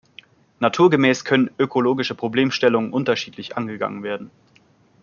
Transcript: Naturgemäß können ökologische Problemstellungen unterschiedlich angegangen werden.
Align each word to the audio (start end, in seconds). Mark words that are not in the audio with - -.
Naturgemäß 0.59 1.25
können 1.25 1.51
ökologische 1.59 2.15
Problemstellungen 2.15 2.91
unterschiedlich 2.91 3.55
angegangen 3.55 4.01
werden. 4.01 4.31